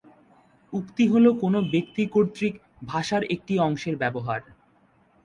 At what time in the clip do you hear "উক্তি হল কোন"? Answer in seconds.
0.73-1.53